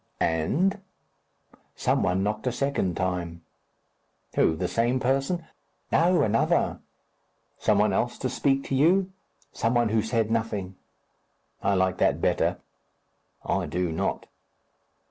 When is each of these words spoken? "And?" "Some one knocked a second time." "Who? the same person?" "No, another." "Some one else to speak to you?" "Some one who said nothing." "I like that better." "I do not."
"And?" 0.19 0.81
"Some 1.75 2.01
one 2.01 2.23
knocked 2.23 2.47
a 2.47 2.51
second 2.51 2.97
time." 2.97 3.43
"Who? 4.33 4.55
the 4.55 4.67
same 4.67 4.99
person?" 4.99 5.45
"No, 5.91 6.23
another." 6.23 6.79
"Some 7.59 7.77
one 7.77 7.93
else 7.93 8.17
to 8.17 8.27
speak 8.27 8.63
to 8.63 8.75
you?" 8.75 9.11
"Some 9.53 9.75
one 9.75 9.89
who 9.89 10.01
said 10.01 10.31
nothing." 10.31 10.75
"I 11.61 11.75
like 11.75 11.99
that 11.99 12.19
better." 12.19 12.57
"I 13.45 13.67
do 13.67 13.91
not." 13.91 14.25